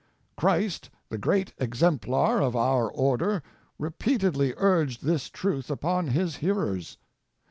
[0.35, 3.43] Christ, the great Exemplar of our order,
[3.77, 6.97] repeatedly urged this truth upon His hearers.